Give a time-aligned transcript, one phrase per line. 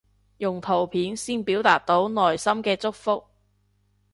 [0.39, 3.23] 用圖片先表達到內心嘅祝福